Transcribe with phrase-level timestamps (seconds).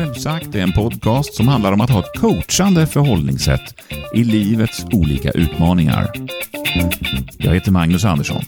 [0.00, 3.74] Självsagt är en podcast som handlar om att ha ett coachande förhållningssätt
[4.14, 6.12] i livets olika utmaningar.
[7.38, 8.42] Jag heter Magnus Andersson.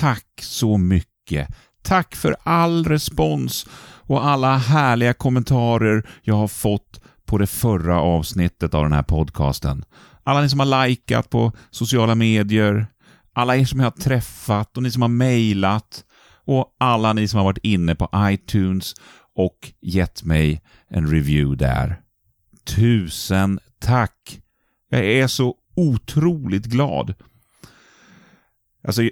[0.00, 1.48] Tack så mycket.
[1.82, 3.66] Tack för all respons
[4.00, 9.84] och alla härliga kommentarer jag har fått på det förra avsnittet av den här podcasten.
[10.24, 12.86] Alla ni som har likat på sociala medier,
[13.34, 16.04] alla er som jag har träffat och ni som har mejlat
[16.44, 18.94] och alla ni som har varit inne på iTunes
[19.34, 22.00] och gett mig en review där.
[22.64, 24.40] Tusen tack!
[24.88, 27.14] Jag är så otroligt glad.
[28.86, 29.02] Alltså,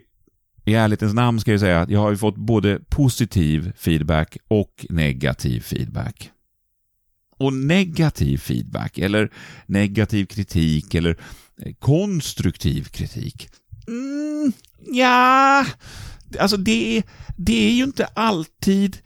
[0.65, 5.61] i ärlighetens namn ska jag säga att jag har fått både positiv feedback och negativ
[5.61, 6.31] feedback.
[7.39, 9.33] Och negativ feedback, eller
[9.67, 11.17] negativ kritik, eller
[11.79, 13.49] konstruktiv kritik.
[13.87, 14.53] Mm,
[14.87, 15.67] ja,
[16.39, 17.03] alltså det,
[17.37, 18.99] det är ju inte alltid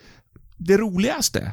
[0.56, 1.53] det roligaste.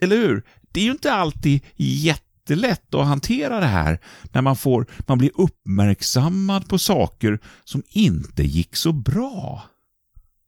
[0.00, 0.42] Eller hur?
[0.72, 4.00] Det är ju inte alltid jättelätt att hantera det här
[4.32, 9.62] när man får, man blir uppmärksammad på saker som inte gick så bra.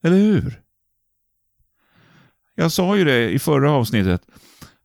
[0.02, 0.62] Eller hur?
[2.54, 4.22] Jag sa ju det i förra avsnittet.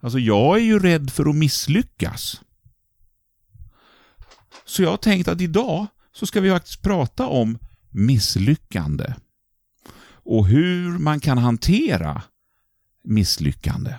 [0.01, 2.41] Alltså, jag är ju rädd för att misslyckas.
[4.65, 7.57] Så jag har tänkt att idag så ska vi faktiskt prata om
[7.89, 9.13] misslyckande
[10.23, 12.21] och hur man kan hantera
[13.03, 13.95] misslyckande.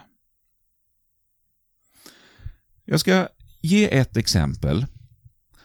[2.84, 3.28] Jag ska
[3.60, 4.86] ge ett exempel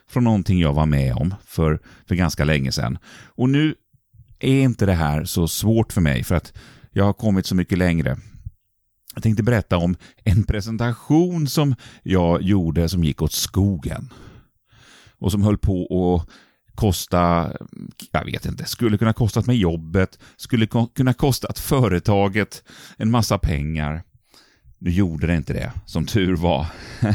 [0.07, 2.97] från någonting jag var med om för, för ganska länge sedan.
[3.25, 3.75] Och nu
[4.39, 6.53] är inte det här så svårt för mig för att
[6.91, 8.17] jag har kommit så mycket längre.
[9.13, 14.13] Jag tänkte berätta om en presentation som jag gjorde som gick åt skogen.
[15.19, 16.29] Och som höll på att
[16.75, 17.51] kosta,
[18.11, 22.63] jag vet inte, skulle kunna kostat mig jobbet, skulle kunna kostat företaget
[22.97, 24.03] en massa pengar.
[24.79, 26.65] Nu gjorde det inte det, som tur var.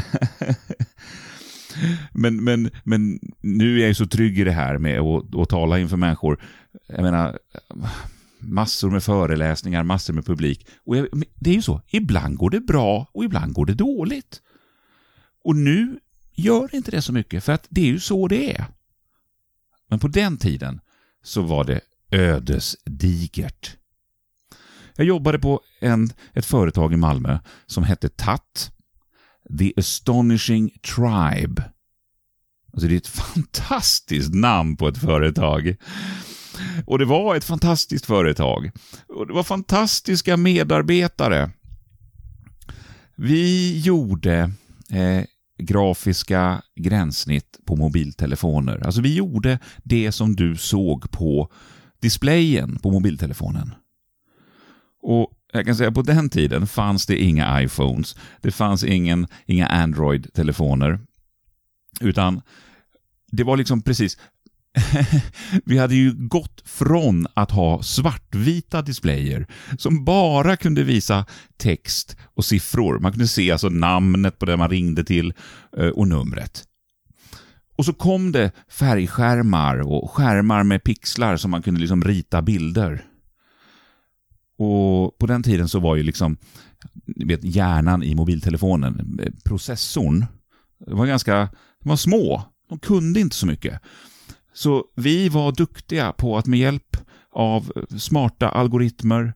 [2.11, 5.49] men, men, men nu är jag ju så trygg i det här med att, att
[5.49, 6.41] tala inför människor.
[6.87, 7.39] Jag menar,
[8.39, 10.67] massor med föreläsningar, massor med publik.
[10.85, 14.41] Och jag, det är ju så, ibland går det bra och ibland går det dåligt.
[15.43, 15.99] Och nu
[16.35, 18.65] gör inte det så mycket, för att det är ju så det är.
[19.89, 20.81] Men på den tiden
[21.23, 23.77] så var det ödesdigert.
[24.95, 28.71] Jag jobbade på en, ett företag i Malmö som hette TAT,
[29.59, 31.63] The Astonishing Tribe.
[32.73, 35.75] Alltså det är ett fantastiskt namn på ett företag.
[36.85, 38.71] Och det var ett fantastiskt företag.
[39.07, 41.51] Och det var fantastiska medarbetare.
[43.15, 44.51] Vi gjorde
[44.89, 45.23] eh,
[45.57, 48.85] grafiska gränssnitt på mobiltelefoner.
[48.85, 51.51] Alltså vi gjorde det som du såg på
[52.01, 53.75] displayen på mobiltelefonen.
[55.01, 59.67] Och jag kan säga på den tiden fanns det inga iPhones, det fanns ingen, inga
[59.67, 60.99] Android-telefoner,
[62.01, 62.41] utan
[63.31, 64.17] det var liksom precis
[65.65, 69.47] vi hade ju gått från att ha svartvita displayer
[69.77, 71.25] som bara kunde visa
[71.57, 72.99] text och siffror.
[72.99, 75.33] Man kunde se alltså namnet på den man ringde till
[75.77, 76.63] eh, och numret.
[77.75, 83.05] Och så kom det färgskärmar och skärmar med pixlar som man kunde liksom rita bilder.
[84.57, 86.37] Och på den tiden så var ju liksom
[87.05, 90.25] vet, hjärnan i mobiltelefonen, eh, processorn,
[90.85, 92.43] processorn, var ganska de var små.
[92.69, 93.81] De kunde inte så mycket.
[94.53, 96.97] Så vi var duktiga på att med hjälp
[97.31, 99.33] av smarta algoritmer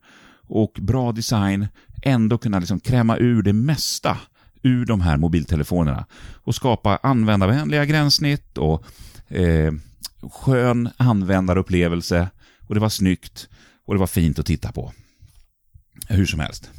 [0.48, 1.68] och bra design
[2.04, 4.18] ändå kunna liksom kräma ur det mesta
[4.64, 6.06] ur de här mobiltelefonerna
[6.44, 8.84] och skapa användarvänliga gränssnitt och
[9.28, 9.74] eh,
[10.32, 12.30] skön användarupplevelse
[12.68, 13.50] och det var snyggt
[13.86, 14.94] och det var fint att titta på.
[16.08, 16.72] Hur som helst.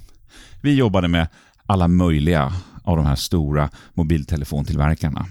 [0.63, 1.29] Vi jobbade med
[1.67, 2.53] alla möjliga
[2.85, 5.27] av de här stora mobiltelefontillverkarna.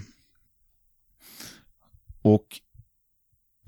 [2.22, 2.46] Och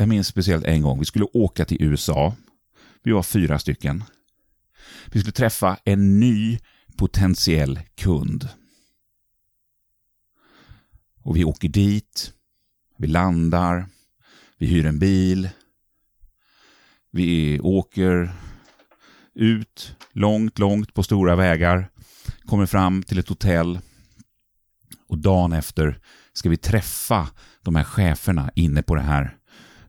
[0.01, 2.35] jag minns speciellt en gång, vi skulle åka till USA.
[3.03, 4.05] Vi var fyra stycken.
[5.07, 6.59] Vi skulle träffa en ny
[6.97, 8.49] potentiell kund.
[11.23, 12.33] Och vi åker dit,
[12.99, 13.87] vi landar,
[14.59, 15.49] vi hyr en bil,
[17.11, 18.33] vi åker
[19.35, 21.91] ut långt, långt på stora vägar,
[22.45, 23.81] kommer fram till ett hotell
[25.09, 26.01] och dagen efter
[26.33, 27.29] ska vi träffa
[27.63, 29.37] de här cheferna inne på det här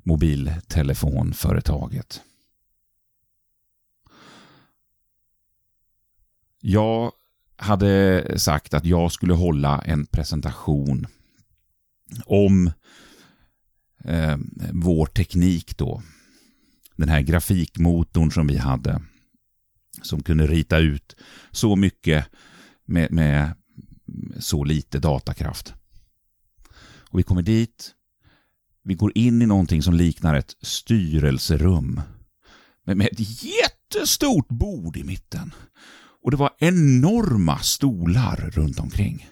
[0.04, 2.22] mobiltelefonföretaget.
[6.60, 7.12] Jag
[7.56, 11.08] hade sagt att jag skulle hålla en presentation
[12.26, 12.72] om
[14.04, 14.38] eh,
[14.72, 16.02] vår teknik då
[16.96, 19.02] den här grafikmotorn som vi hade.
[20.02, 21.16] Som kunde rita ut
[21.52, 22.26] så mycket
[22.86, 23.56] med, med
[24.40, 25.74] så lite datakraft.
[27.10, 27.96] Och vi kommer dit.
[28.84, 32.02] Vi går in i någonting som liknar ett styrelserum.
[32.86, 35.54] Med ett jättestort bord i mitten.
[36.24, 39.28] Och det var enorma stolar runt omkring.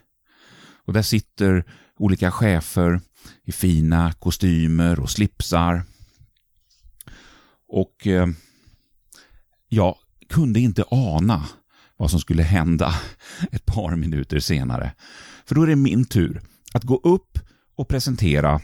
[0.85, 1.63] Och där sitter
[1.99, 3.01] olika chefer
[3.45, 5.83] i fina kostymer och slipsar.
[7.67, 8.27] Och eh,
[9.69, 9.95] jag
[10.29, 11.45] kunde inte ana
[11.97, 12.95] vad som skulle hända
[13.51, 14.91] ett par minuter senare.
[15.45, 16.41] För då är det min tur
[16.73, 17.39] att gå upp
[17.75, 18.61] och presentera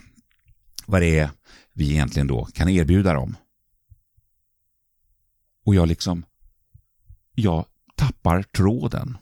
[0.85, 1.29] vad det är
[1.73, 3.35] vi egentligen då kan erbjuda dem.
[5.65, 6.25] Och jag liksom,
[7.33, 7.65] jag
[7.95, 9.17] tappar tråden.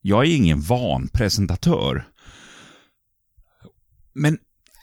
[0.00, 2.08] Jag är ingen van presentatör.
[4.12, 4.38] Men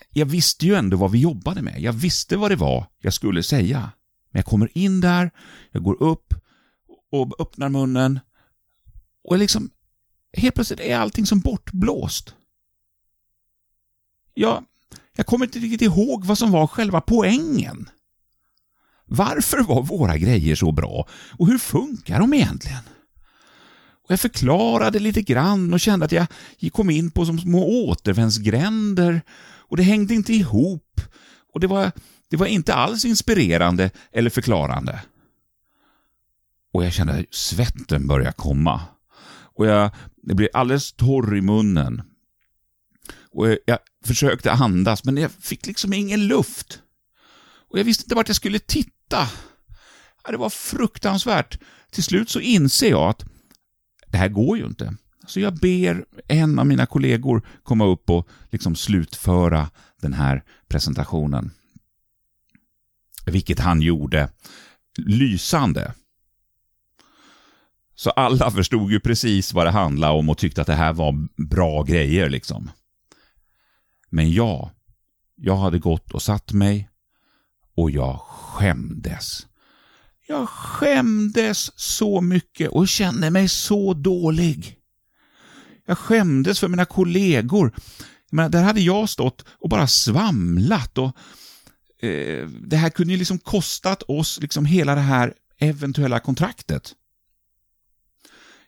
[0.10, 1.82] jag visste ju ändå vad vi jobbade med.
[1.82, 3.92] Jag visste vad det var jag skulle säga.
[4.32, 5.32] Men jag kommer in där,
[5.72, 6.34] jag går upp
[7.12, 8.20] och öppnar munnen
[9.24, 9.70] och liksom
[10.34, 12.36] helt plötsligt är allting som bortblåst.
[14.34, 14.66] Jag,
[15.16, 17.90] jag kommer inte riktigt ihåg vad som var själva poängen.
[19.06, 22.84] Varför var våra grejer så bra och hur funkar de egentligen?
[24.04, 26.28] Och jag förklarade lite grann och kände att jag
[26.72, 31.02] kom in på som små återvändsgränder och det hängde inte ihop
[31.54, 31.92] och det var,
[32.30, 35.02] det var inte alls inspirerande eller förklarande.
[36.74, 38.82] Och jag kände att svetten börja komma.
[39.56, 39.92] Och jag,
[40.24, 42.02] jag blev alldeles torr i munnen.
[43.32, 46.82] Och jag försökte andas, men jag fick liksom ingen luft.
[47.70, 49.30] Och jag visste inte vart jag skulle titta.
[50.28, 51.60] Det var fruktansvärt.
[51.92, 53.26] Till slut så inser jag att
[54.08, 54.96] det här går ju inte.
[55.28, 59.70] Så jag ber en av mina kollegor komma upp och liksom slutföra
[60.02, 61.52] den här presentationen.
[63.26, 64.30] Vilket han gjorde
[64.98, 65.94] lysande.
[67.96, 71.28] Så alla förstod ju precis vad det handlade om och tyckte att det här var
[71.48, 72.70] bra grejer liksom.
[74.14, 74.72] Men jag,
[75.36, 76.90] jag hade gått och satt mig
[77.76, 79.48] och jag skämdes.
[80.28, 84.78] Jag skämdes så mycket och kände mig så dålig.
[85.86, 87.76] Jag skämdes för mina kollegor.
[88.32, 91.18] Men där hade jag stått och bara svamlat och
[92.06, 96.96] eh, det här kunde ju liksom kostat oss liksom hela det här eventuella kontraktet.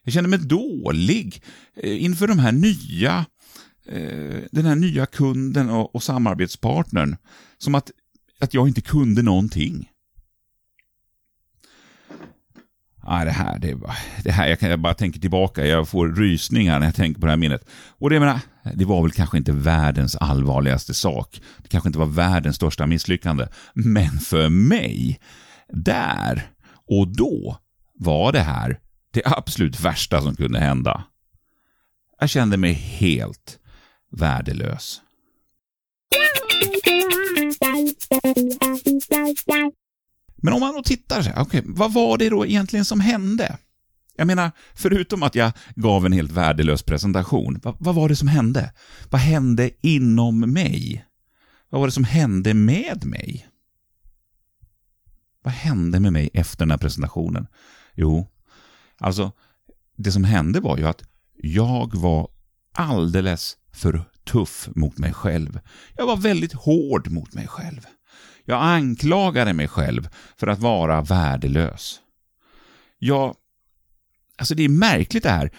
[0.04, 1.44] Jag kände mig dålig
[1.76, 3.26] eh, inför de här nya,
[3.86, 7.18] eh, den här nya kunden och, och samarbetspartnern.
[7.58, 7.92] Som att,
[8.40, 9.90] att jag inte kunde någonting.
[13.08, 13.78] Nej, det här, det,
[14.24, 17.26] det här jag, kan, jag bara tänker tillbaka, jag får rysningar när jag tänker på
[17.26, 17.70] det här minnet.
[17.88, 18.40] Och det, menar,
[18.74, 21.42] det var väl kanske inte världens allvarligaste sak.
[21.58, 23.48] Det kanske inte var världens största misslyckande.
[23.74, 25.20] Men för mig,
[25.70, 26.50] där
[26.88, 27.58] och då
[28.00, 28.80] var det här
[29.12, 31.04] det absolut värsta som kunde hända.
[32.20, 33.60] Jag kände mig helt
[34.16, 35.02] värdelös.
[40.36, 43.58] Men om man då tittar så här, okay, vad var det då egentligen som hände?
[44.18, 48.28] Jag menar, förutom att jag gav en helt värdelös presentation, vad, vad, var det som
[48.28, 48.74] hände?
[49.10, 51.06] Vad hände inom mig?
[51.70, 53.48] Vad var det som hände med mig?
[55.44, 57.48] Vad hände med mig efter den här presentationen?
[57.94, 58.28] Jo,
[58.98, 59.32] alltså,
[59.98, 61.04] det som hände var ju att
[61.38, 62.28] jag var
[62.76, 65.60] alldeles för tuff mot mig själv.
[65.96, 67.86] Jag var väldigt hård mot mig själv.
[68.46, 72.00] Jag anklagade mig själv för att vara värdelös.
[73.00, 73.36] Jag...
[74.38, 75.52] Alltså det är märkligt det här.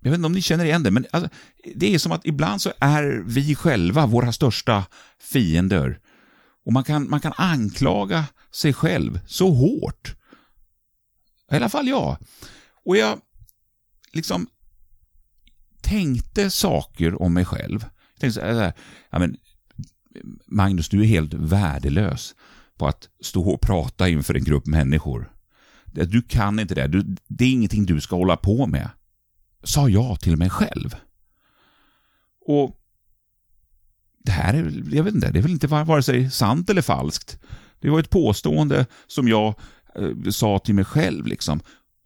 [0.00, 1.30] Jag vet inte om ni känner igen det, men alltså,
[1.74, 4.84] det är som att ibland så är vi själva våra största
[5.20, 6.00] fiender.
[6.64, 10.14] Och man kan, man kan anklaga sig själv så hårt.
[11.50, 12.16] I alla fall jag.
[12.84, 13.20] Och jag
[14.12, 14.46] liksom
[15.86, 17.84] tänkte saker om mig själv.
[18.12, 18.72] Jag tänkte så här,
[19.10, 19.36] ja, men
[20.46, 22.34] Magnus, du är helt värdelös
[22.78, 25.32] på att stå och prata inför en grupp människor.
[25.84, 26.86] Du kan inte det.
[26.86, 28.90] Du, det är ingenting du ska hålla på med.
[29.62, 30.94] Sa jag till mig själv.
[32.46, 32.80] Och
[34.24, 37.38] det här är, jag vet inte, det är väl inte vare sig sant eller falskt.
[37.80, 39.54] Det var ett påstående som jag
[39.94, 41.60] eh, sa till mig själv liksom.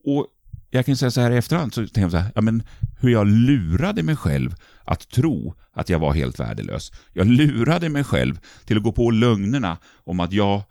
[0.04, 0.26] Och
[0.70, 2.62] jag kan säga så här i efterhand, så tänker jag så här, ja men
[3.00, 6.92] hur jag lurade mig själv att tro att jag var helt värdelös.
[7.12, 10.62] Jag lurade mig själv till att gå på lögnerna om att jag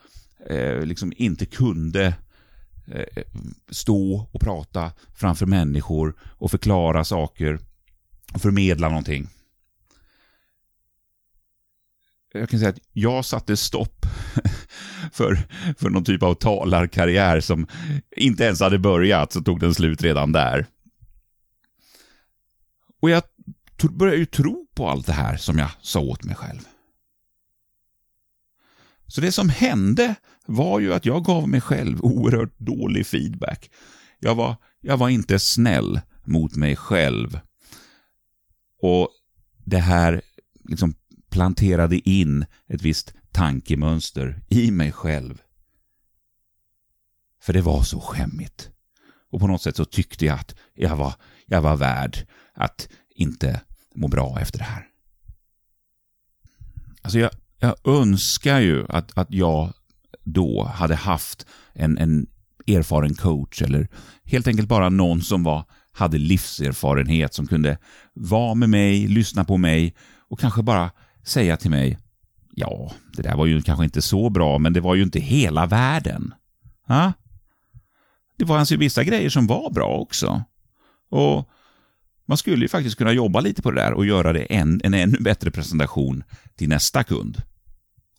[0.49, 2.13] eh, liksom inte kunde
[2.87, 3.23] eh,
[3.69, 7.59] stå och prata framför människor och förklara saker
[8.33, 9.27] och förmedla någonting.
[12.31, 14.05] Jag kan säga att jag satte stopp
[15.11, 15.37] för,
[15.77, 17.67] för någon typ av talarkarriär som
[18.15, 20.65] inte ens hade börjat, så tog den slut redan där.
[23.01, 23.23] Och jag
[23.91, 26.59] började ju tro på allt det här som jag sa åt mig själv.
[29.07, 33.71] Så det som hände var ju att jag gav mig själv oerhört dålig feedback.
[34.19, 37.39] Jag var, jag var inte snäll mot mig själv.
[38.81, 39.09] Och
[39.65, 40.21] det här
[40.63, 40.93] liksom
[41.29, 45.41] planterade in ett visst tankemönster i mig själv.
[47.41, 48.69] För det var så skämmigt.
[49.31, 51.13] Och på något sätt så tyckte jag att jag var,
[51.45, 53.61] jag var värd att inte
[53.95, 54.87] må bra efter det här.
[57.01, 59.73] Alltså jag, jag önskar ju att, att jag
[60.23, 62.27] då hade haft en, en
[62.67, 63.87] erfaren coach eller
[64.23, 67.77] helt enkelt bara någon som var, hade livserfarenhet som kunde
[68.13, 69.95] vara med mig, lyssna på mig
[70.29, 70.91] och kanske bara
[71.29, 71.97] säga till mig
[72.55, 75.65] Ja, det där var ju kanske inte så bra, men det var ju inte hela
[75.65, 76.33] världen.
[76.87, 77.13] Ha?
[78.37, 80.43] Det var alltså vissa grejer som var bra också.
[81.09, 81.49] Och
[82.27, 84.93] man skulle ju faktiskt kunna jobba lite på det där och göra det en, en
[84.93, 86.23] ännu bättre presentation
[86.55, 87.41] till nästa kund.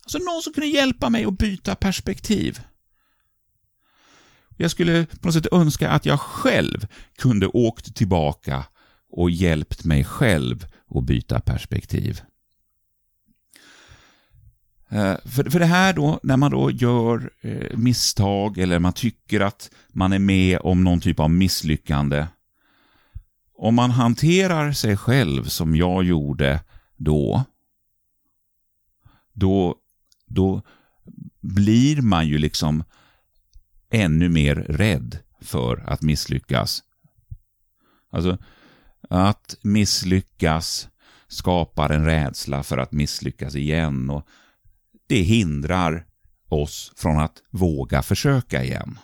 [0.03, 2.59] Alltså någon som kunde hjälpa mig att byta perspektiv.
[4.57, 6.87] Jag skulle på något sätt önska att jag själv
[7.17, 8.65] kunde åkt tillbaka
[9.11, 10.65] och hjälpt mig själv
[10.95, 12.21] att byta perspektiv.
[14.91, 19.39] Eh, för, för det här då, när man då gör eh, misstag eller man tycker
[19.39, 22.27] att man är med om någon typ av misslyckande.
[23.55, 26.63] Om man hanterar sig själv som jag gjorde
[26.97, 27.43] då,
[29.33, 29.75] då,
[30.25, 30.61] då
[31.41, 32.83] blir man ju liksom
[33.89, 36.83] ännu mer rädd för att misslyckas.
[38.11, 38.37] Alltså,
[39.09, 40.89] att misslyckas
[41.27, 44.27] skapar en rädsla för att misslyckas igen och
[45.11, 46.05] det hindrar
[46.49, 48.99] oss från att våga försöka igen.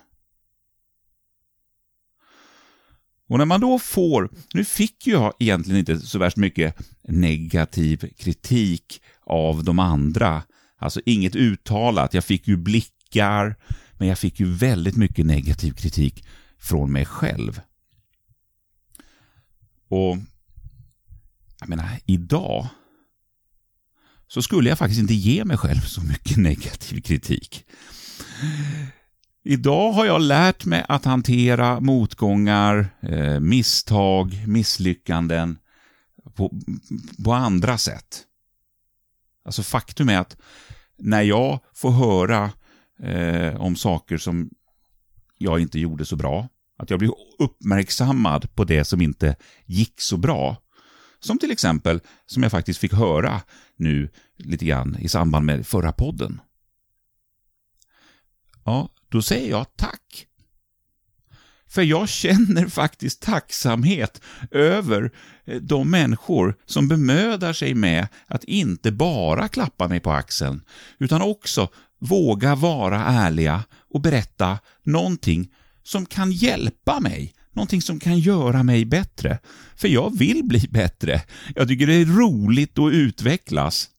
[3.30, 6.76] Och när man då får, nu fick jag egentligen inte så värst mycket
[7.08, 10.44] negativ kritik av de andra,
[10.78, 13.56] alltså inget uttalat, jag fick ju blickar,
[13.94, 16.26] men jag fick ju väldigt mycket negativ kritik
[16.60, 17.62] från mig själv.
[19.90, 20.18] Och
[21.60, 22.68] jag menar, idag
[24.28, 27.66] så skulle jag faktiskt inte ge mig själv så mycket negativ kritik.
[29.44, 35.58] Idag har jag lärt mig att hantera motgångar, eh, misstag, misslyckanden
[36.36, 36.52] på,
[37.24, 38.24] på andra sätt.
[39.46, 40.38] Alltså faktum är att
[40.98, 42.52] när jag får höra
[43.04, 44.50] eh, om saker som
[45.38, 50.18] jag inte gjorde så bra, att jag blir uppmärksammad på det som inte gick så
[50.18, 50.58] bra,
[51.20, 53.42] som till exempel, som jag faktiskt fick höra
[53.78, 56.42] nu lite grann i samband med förra podden.
[58.66, 60.28] Ja, då säger jag tack.
[61.68, 65.12] För jag känner faktiskt tacksamhet över
[65.46, 70.62] eh, de människor som bemödar sig med att inte bara klappa mig på axeln,
[70.98, 71.70] utan också
[72.00, 75.54] våga vara ärliga och berätta någonting
[75.84, 79.40] som kan hjälpa mig Någonting som kan göra mig bättre.
[79.76, 81.22] För jag vill bli bättre.
[81.56, 83.90] Jag tycker det är roligt att utvecklas.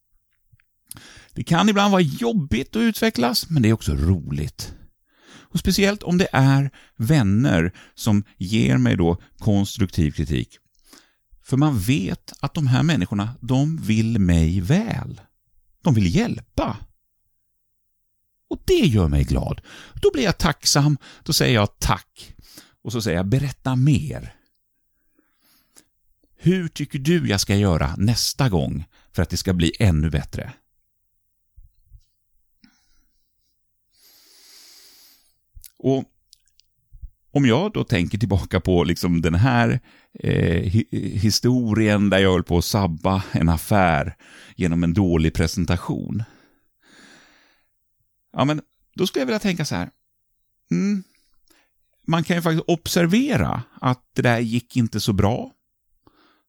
[1.32, 4.74] Det kan ibland vara jobbigt att utvecklas, men det är också roligt.
[5.28, 10.58] Och Speciellt om det är vänner som ger mig då konstruktiv kritik.
[11.42, 15.20] För man vet att de här människorna, de vill mig väl.
[15.82, 16.76] De vill hjälpa.
[18.50, 19.60] Och det gör mig glad.
[19.94, 22.34] Då blir jag tacksam, då säger jag tack.
[22.88, 24.34] Och så säger jag, berätta mer.
[26.36, 30.52] Hur tycker du jag ska göra nästa gång för att det ska bli ännu bättre?
[35.78, 36.04] Och
[37.30, 39.80] om jag då tänker tillbaka på liksom den här
[40.12, 44.16] eh, historien där jag höll på att sabba en affär
[44.56, 46.22] genom en dålig presentation.
[48.32, 48.62] Ja, men
[48.94, 49.90] då skulle jag vilja tänka så här.
[50.70, 51.02] Mm,
[52.08, 55.52] man kan ju faktiskt observera att det där gick inte så bra.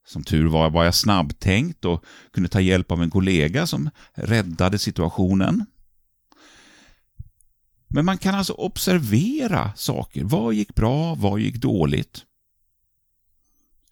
[0.06, 4.80] Som tur var var jag snabbtänkt och kunde ta hjälp av en kollega som räddade
[4.80, 5.66] situationen.
[7.88, 10.24] Men man kan alltså observera saker.
[10.24, 11.16] Vad gick bra?
[11.16, 12.25] Vad gick dåligt?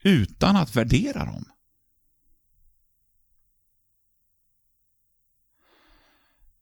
[0.03, 1.45] Utan att värdera dem.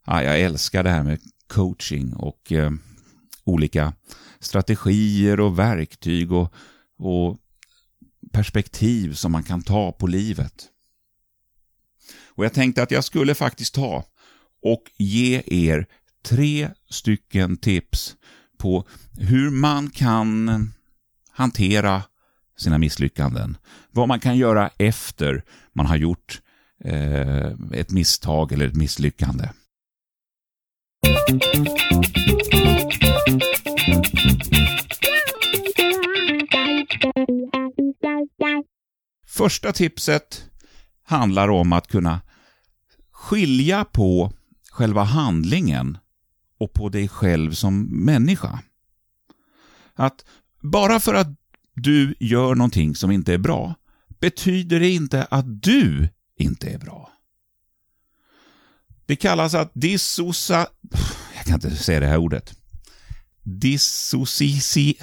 [0.06, 2.72] Ja, jag älskar det här med coaching och eh,
[3.44, 3.94] olika
[4.46, 6.54] strategier och verktyg och,
[6.98, 7.38] och
[8.32, 10.70] perspektiv som man kan ta på livet.
[12.28, 14.04] Och jag tänkte att jag skulle faktiskt ta
[14.62, 15.88] och ge er
[16.26, 18.16] tre stycken tips
[18.58, 18.88] på
[19.18, 20.72] hur man kan
[21.30, 22.04] hantera
[22.58, 23.58] sina misslyckanden.
[23.92, 26.42] Vad man kan göra efter man har gjort
[26.84, 29.50] eh, ett misstag eller ett misslyckande.
[39.46, 40.46] Första tipset
[41.04, 42.22] handlar om att kunna
[43.12, 44.34] skilja på
[44.72, 45.98] själva handlingen
[46.60, 48.60] och på dig själv som människa.
[49.94, 50.26] Att
[50.62, 51.28] bara för att
[51.76, 53.76] du gör någonting som inte är bra
[54.20, 57.12] betyder det inte att du inte är bra.
[59.06, 60.68] Det kallas att dissocia...
[61.36, 62.54] Jag kan inte säga det här ordet.
[63.44, 64.98] Dissocici...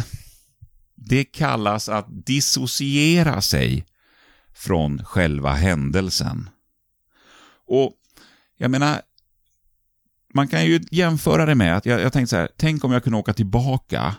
[0.95, 3.87] Det kallas att dissociera sig
[4.55, 6.51] från själva händelsen.
[7.67, 7.95] Och
[8.57, 9.01] jag menar,
[10.35, 13.05] man kan ju jämföra det med att jag, jag tänkte så här, tänk om jag
[13.05, 14.17] kunde åka tillbaka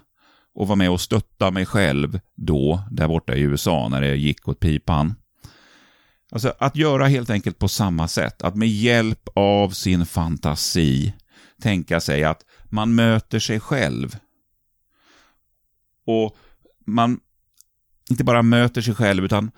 [0.56, 4.48] och vara med och stötta mig själv då, där borta i USA, när det gick
[4.48, 5.16] åt pipan.
[6.32, 11.14] Alltså att göra helt enkelt på samma sätt, att med hjälp av sin fantasi
[11.62, 14.18] tänka sig att man möter sig själv.
[16.06, 16.38] Och
[16.86, 17.20] man
[18.10, 19.52] inte bara möter sig själv, utan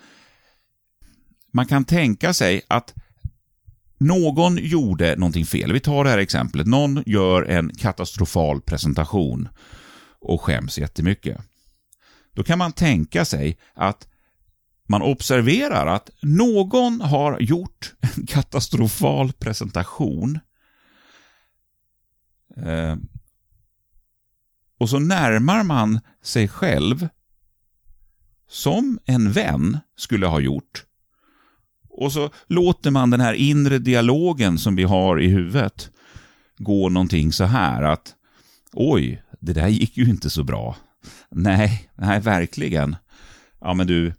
[1.56, 2.94] man kan tänka sig att
[3.98, 5.72] någon gjorde någonting fel.
[5.72, 6.66] Vi tar det här exemplet.
[6.66, 9.48] Någon gör en katastrofal presentation
[10.20, 11.40] och skäms jättemycket.
[12.32, 14.08] Då kan man tänka sig att
[14.88, 20.38] man observerar att någon har gjort en katastrofal presentation
[22.56, 22.96] eh,
[24.78, 27.08] och så närmar man sig själv
[28.48, 30.86] som en vän skulle ha gjort
[31.96, 35.90] och så låter man den här inre dialogen som vi har i huvudet
[36.58, 38.14] gå någonting så här att
[38.72, 40.76] oj, det där gick ju inte så bra.
[41.30, 42.96] Nej, nej, verkligen.
[43.60, 44.14] Ja, men du,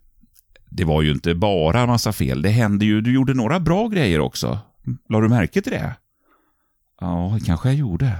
[0.70, 2.42] det var ju inte bara en massa fel.
[2.42, 4.60] Det hände ju, du gjorde några bra grejer också.
[5.10, 5.96] La du märke till det?
[7.00, 8.18] Ja, kanske jag gjorde.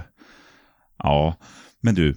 [0.98, 1.36] Ja,
[1.80, 2.16] men du,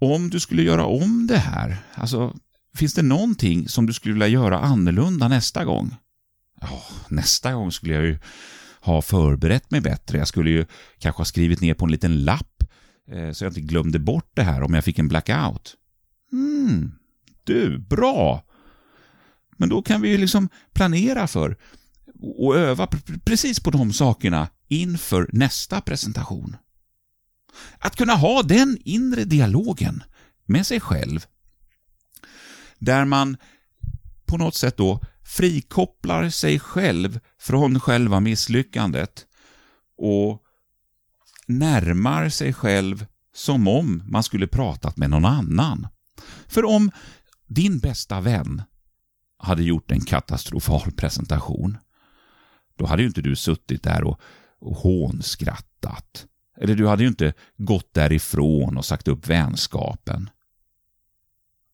[0.00, 2.34] om du skulle göra om det här, alltså,
[2.74, 5.96] finns det någonting som du skulle vilja göra annorlunda nästa gång?
[6.62, 8.18] Oh, nästa gång skulle jag ju
[8.80, 10.18] ha förberett mig bättre.
[10.18, 10.66] Jag skulle ju
[10.98, 12.62] kanske ha skrivit ner på en liten lapp
[13.10, 15.74] eh, så jag inte glömde bort det här om jag fick en blackout.
[16.32, 16.92] Mm,
[17.44, 18.42] du, bra!
[19.56, 21.56] Men då kan vi ju liksom planera för
[22.38, 22.88] och öva
[23.24, 26.56] precis på de sakerna inför nästa presentation.
[27.78, 30.02] Att kunna ha den inre dialogen
[30.46, 31.26] med sig själv
[32.78, 33.36] där man
[34.26, 39.26] på något sätt då frikopplar sig själv från själva misslyckandet
[39.98, 40.42] och
[41.46, 45.88] närmar sig själv som om man skulle pratat med någon annan.
[46.46, 46.90] För om
[47.46, 48.62] din bästa vän
[49.38, 51.78] hade gjort en katastrofal presentation,
[52.76, 54.20] då hade ju inte du suttit där och,
[54.60, 56.26] och hånskrattat.
[56.60, 60.30] Eller du hade ju inte gått därifrån och sagt upp vänskapen.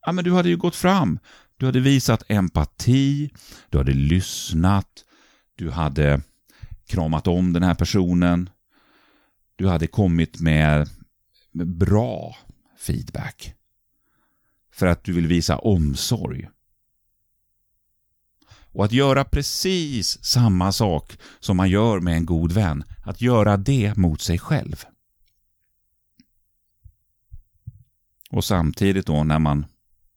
[0.07, 1.19] Ja, men du hade ju gått fram
[1.57, 3.31] du hade visat empati,
[3.71, 5.05] du hade lyssnat,
[5.55, 6.21] du hade
[6.87, 8.51] kramat om den här personen,
[9.57, 10.89] du hade kommit med,
[11.53, 12.37] bra
[12.79, 13.55] feedback.
[14.73, 16.49] För att du vill visa omsorg.
[18.75, 23.57] Och att göra precis samma sak som man gör med en god vän, att göra
[23.57, 24.85] det mot sig själv.
[28.31, 29.67] Och samtidigt då när man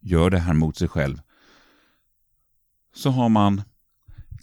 [0.01, 1.21] gör det här mot sig själv
[3.05, 3.61] så har man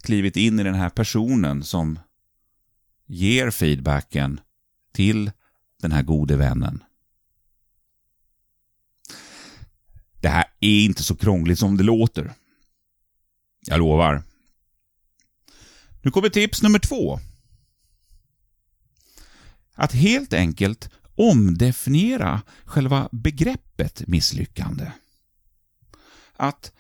[0.03, 1.99] klivit in i den här personen som
[3.07, 4.41] ger feedbacken
[4.93, 5.31] till
[5.81, 6.85] den här gode vännen.
[10.21, 12.33] Det här är inte så krångligt som det låter.
[13.67, 14.23] Jag lovar.
[16.03, 17.21] Nu kommer tips nummer två.
[19.75, 24.93] Att helt enkelt omdefiniera själva begreppet misslyckande.
[26.37, 26.73] Att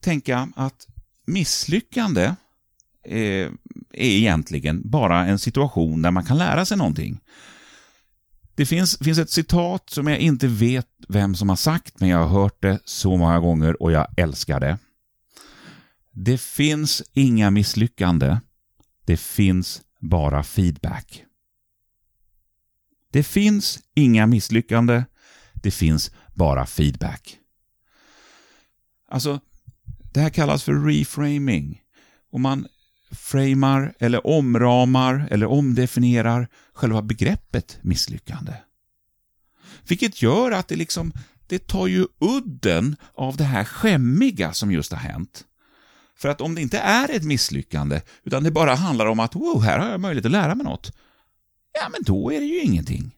[0.00, 0.86] tänka att
[1.32, 2.24] misslyckande
[3.04, 3.48] eh,
[3.92, 7.20] är egentligen bara en situation där man kan lära sig någonting.
[8.54, 12.18] Det finns, finns ett citat som jag inte vet vem som har sagt, men jag
[12.18, 14.78] har hört det så många gånger och jag älskar det.
[16.12, 18.36] Det finns inga misslyckande.
[19.04, 21.24] Det finns bara feedback.
[23.12, 25.04] Det finns inga misslyckande.
[25.54, 27.38] Det finns bara feedback.
[29.08, 29.40] Alltså,
[30.12, 31.80] det här kallas för reframing.
[32.32, 32.66] Och man
[33.10, 38.52] framar, eller omramar eller omdefinierar själva begreppet misslyckande.
[39.88, 41.12] Vilket gör att det liksom,
[41.46, 45.44] det tar ju udden av det här skämmiga som just har hänt.
[46.16, 49.62] För att om det inte är ett misslyckande, utan det bara handlar om att wow,
[49.62, 50.96] här har jag möjlighet att lära mig något.
[51.72, 53.16] Ja, men då är det ju ingenting.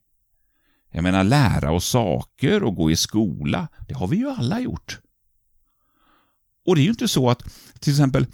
[0.91, 5.01] Jag menar, lära oss saker och gå i skola, det har vi ju alla gjort.
[6.67, 7.43] Och det är ju inte så att,
[7.81, 8.27] till exempel,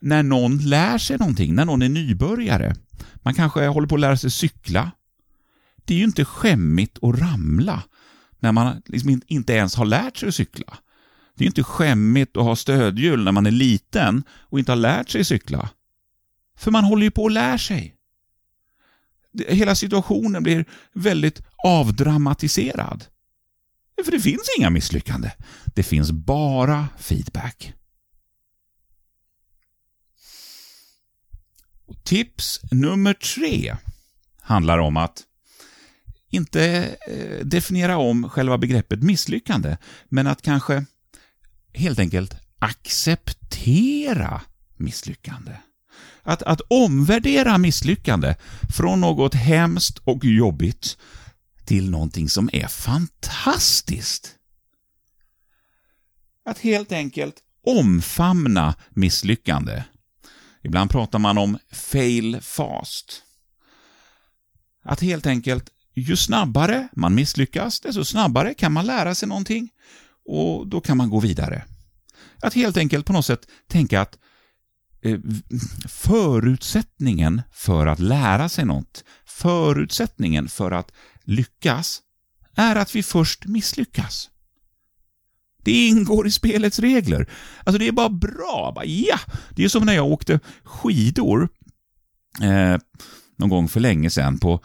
[0.00, 2.74] när någon lär sig någonting, när någon är nybörjare,
[3.14, 4.90] man kanske håller på att lära sig cykla.
[5.84, 7.82] Det är ju inte skämmigt att ramla
[8.40, 10.78] när man liksom inte ens har lärt sig att cykla.
[11.34, 15.10] Det är inte skämmigt att ha stödhjul när man är liten och inte har lärt
[15.10, 15.70] sig cykla.
[16.58, 17.94] För man håller ju på att lära sig.
[19.48, 23.04] Hela situationen blir väldigt avdramatiserad.
[24.04, 25.30] För det finns inga misslyckande.
[25.64, 27.72] Det finns bara feedback.
[32.04, 33.76] Tips nummer tre
[34.40, 35.22] handlar om att
[36.30, 39.76] inte eh, definiera om själva begreppet misslyckande,
[40.08, 40.84] men att kanske
[41.74, 44.40] helt enkelt acceptera
[44.76, 45.52] misslyckande.
[46.22, 48.34] Att, att omvärdera misslyckande
[48.76, 50.98] från något hemskt och jobbigt
[51.66, 54.34] till någonting som är fantastiskt.
[56.44, 59.84] Att helt enkelt omfamna misslyckande.
[60.62, 63.22] Ibland pratar man om fail fast.
[64.84, 69.68] Att helt enkelt, ju snabbare man misslyckas, desto snabbare kan man lära sig någonting
[70.26, 71.64] och då kan man gå vidare.
[72.42, 74.18] Att helt enkelt på något sätt tänka att
[75.02, 75.18] eh,
[75.88, 80.92] förutsättningen för att lära sig något, förutsättningen för att
[81.26, 82.02] lyckas,
[82.54, 84.30] är att vi först misslyckas.
[85.66, 87.30] Det ingår i spelets regler.
[87.64, 88.72] Alltså det är bara bra.
[88.74, 89.18] Bara, ja!
[89.50, 91.48] Det är som när jag åkte skidor
[92.42, 92.78] eh,
[93.36, 94.60] någon gång för länge sedan på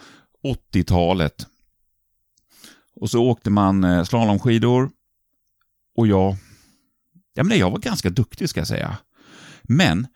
[0.73, 1.47] 80-talet.
[2.95, 4.91] Och så åkte man eh, slalomskidor
[5.95, 6.35] och jag,
[7.33, 8.97] ja men jag var ganska duktig ska jag säga.
[9.63, 10.07] Men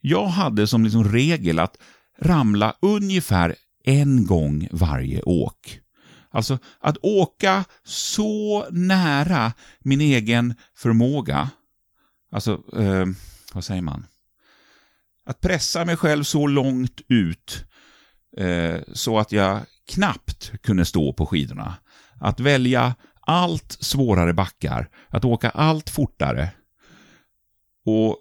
[0.00, 1.76] jag hade som liksom regel att
[2.18, 5.81] ramla ungefär en gång varje åk.
[6.32, 11.50] Alltså att åka så nära min egen förmåga,
[12.30, 13.06] alltså, eh,
[13.54, 14.06] vad säger man?
[15.24, 17.64] Att pressa mig själv så långt ut
[18.36, 21.74] eh, så att jag knappt kunde stå på skidorna.
[22.20, 26.50] Att välja allt svårare backar, att åka allt fortare.
[27.84, 28.18] Och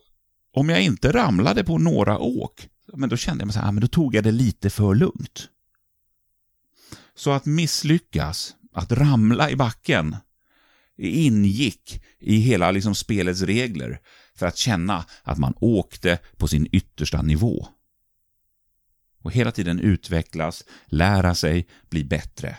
[0.53, 3.71] om jag inte ramlade på några åk, men då kände jag mig så här, ah,
[3.71, 5.49] men då tog jag det lite för lugnt.
[7.21, 10.15] Så att misslyckas, att ramla i backen,
[10.97, 13.99] ingick i hela liksom spelets regler
[14.35, 17.67] för att känna att man åkte på sin yttersta nivå.
[19.17, 22.57] Och hela tiden utvecklas, lära sig, bli bättre.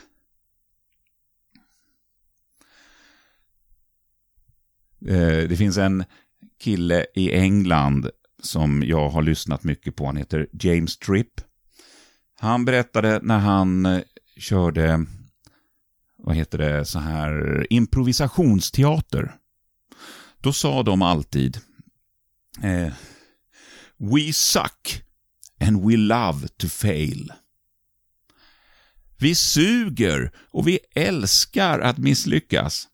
[5.06, 6.04] Eh, det finns en
[6.58, 8.10] kille i England
[8.42, 10.06] som jag har lyssnat mycket på.
[10.06, 11.40] Han heter James Tripp.
[12.34, 14.02] Han berättade när han eh,
[14.42, 15.06] körde,
[16.16, 19.36] vad heter det, så här improvisationsteater.
[20.40, 21.58] Då sa de alltid
[22.62, 22.92] eh,
[23.96, 25.02] We suck
[25.60, 27.32] and we love to fail.
[29.18, 32.88] Vi suger och vi älskar att misslyckas.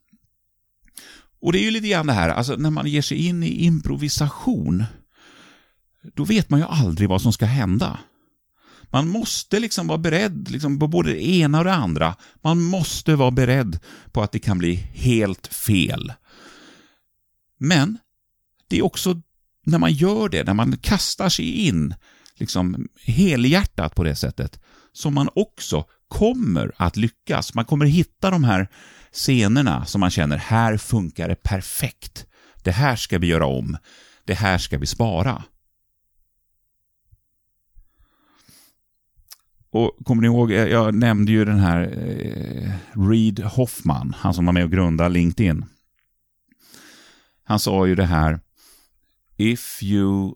[1.40, 3.64] Och det är ju lite grann det här, alltså när man ger sig in i
[3.64, 4.84] improvisation,
[6.14, 7.98] då vet man ju aldrig vad som ska hända.
[8.90, 12.16] Man måste liksom vara beredd liksom på både det ena och det andra.
[12.42, 13.78] Man måste vara beredd
[14.12, 16.12] på att det kan bli helt fel.
[17.58, 17.98] Men
[18.68, 19.22] det är också
[19.64, 21.94] när man gör det, när man kastar sig in
[22.34, 24.60] liksom helhjärtat på det sättet,
[24.92, 27.54] som man också kommer att lyckas.
[27.54, 28.68] Man kommer hitta de här
[29.12, 32.26] scenerna som man känner, här funkar det perfekt.
[32.62, 33.76] Det här ska vi göra om.
[34.24, 35.44] Det här ska vi spara.
[39.78, 42.72] Och kommer ni ihåg, jag nämnde ju den här eh,
[43.08, 45.64] Reid Hoffman, han som var med och grundade LinkedIn.
[47.44, 48.40] Han sa ju det här,
[49.36, 50.34] if you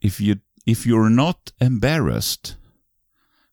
[0.00, 2.56] if you if you're not embarrassed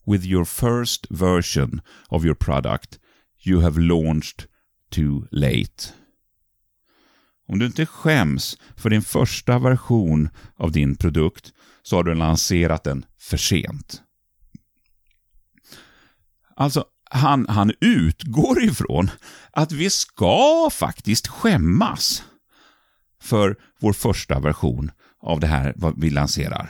[0.05, 2.99] with your first version of your product
[3.45, 4.45] you have launched
[4.89, 5.93] too late.
[7.47, 12.83] Om du inte skäms för din första version av din produkt så har du lanserat
[12.83, 14.01] den för sent.
[16.55, 19.11] Alltså, han, han utgår ifrån
[19.51, 22.23] att vi ska faktiskt skämmas
[23.21, 26.69] för vår första version av det här vad vi lanserar.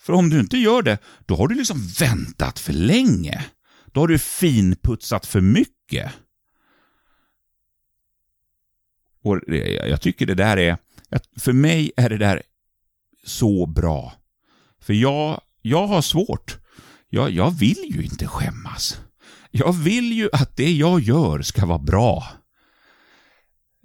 [0.00, 3.44] För om du inte gör det, då har du liksom väntat för länge.
[3.86, 6.12] Då har du finputsat för mycket.
[9.22, 9.40] Och
[9.88, 10.78] jag tycker det där är,
[11.36, 12.42] för mig är det där
[13.24, 14.12] så bra.
[14.80, 16.59] För jag, jag har svårt.
[17.10, 19.00] Jag, jag vill ju inte skämmas.
[19.50, 22.26] Jag vill ju att det jag gör ska vara bra.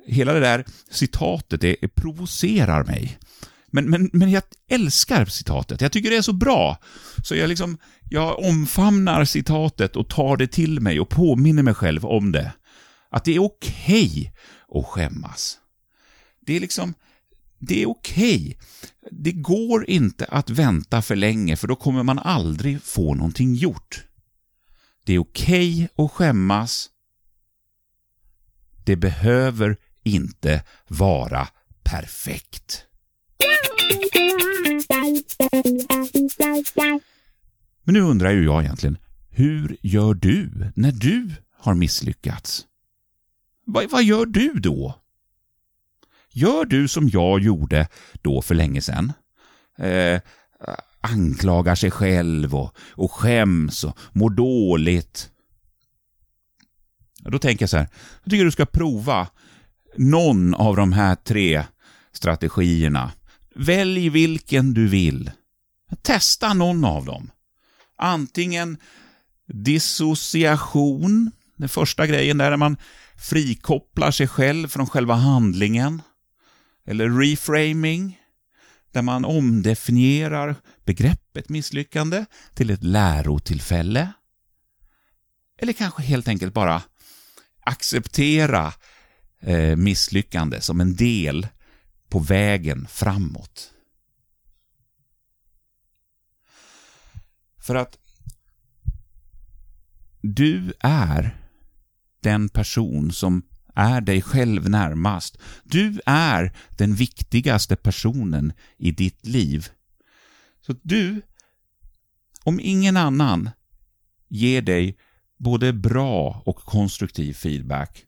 [0.08, 3.20] Hela det där citatet det, det provocerar mig.
[3.68, 5.82] Men, men, men jag älskar citatet.
[5.82, 6.78] Jag tycker det är så bra.
[7.24, 7.78] Så jag liksom,
[8.10, 12.52] jag omfamnar citatet och tar det till mig och påminner mig själv om det.
[13.10, 14.34] Att det är okej
[14.68, 15.58] okay att skämmas.
[16.46, 16.94] Det är liksom,
[17.66, 18.36] det är okej.
[18.36, 18.56] Okay.
[19.12, 24.04] Det går inte att vänta för länge, för då kommer man aldrig få någonting gjort.
[25.06, 26.90] Det är okej okay att skämmas.
[28.86, 31.48] Det behöver inte vara
[31.84, 32.86] perfekt.
[37.84, 38.98] Men nu undrar ju jag egentligen,
[39.30, 42.66] hur gör du när du har misslyckats?
[43.66, 45.05] Vad, vad gör du då?
[46.36, 47.88] Gör du som jag gjorde
[48.22, 49.14] då för länge sedan?
[49.78, 50.22] Eh,
[51.02, 55.30] anklagar sig själv och, och skäms och mår dåligt.
[57.20, 57.88] Då tänker jag så här,
[58.24, 59.28] jag tycker du ska prova
[59.98, 61.64] någon av de här tre
[62.12, 63.12] strategierna.
[63.56, 65.32] Välj vilken du vill.
[66.02, 67.32] Testa någon av dem.
[67.98, 68.78] Antingen
[69.48, 72.78] dissociation, den första grejen där man
[73.30, 76.02] frikopplar sig själv från själva handlingen.
[76.86, 78.20] Eller reframing,
[78.92, 84.14] där man omdefinierar begreppet misslyckande till ett lärotillfälle.
[85.58, 86.82] Eller kanske helt enkelt bara
[87.60, 88.74] acceptera
[89.40, 91.48] eh, misslyckande som en del
[92.10, 93.74] på vägen framåt.
[97.58, 97.98] För att
[100.22, 101.42] du är
[102.22, 103.44] den person som
[103.76, 105.38] är dig själv närmast.
[105.64, 109.68] Du är den viktigaste personen i ditt liv.
[110.62, 111.22] Så du,
[112.44, 113.50] om ingen annan,
[114.28, 114.98] ger dig
[115.38, 118.06] både bra och konstruktiv feedback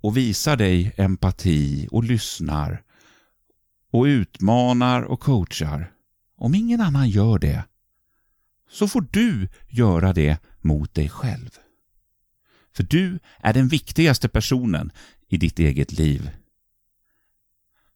[0.00, 2.82] och visar dig empati och lyssnar
[3.90, 5.92] och utmanar och coachar.
[6.36, 7.64] Om ingen annan gör det,
[8.70, 11.50] så får du göra det mot dig själv.
[12.78, 14.92] För du är den viktigaste personen
[15.28, 16.30] i ditt eget liv.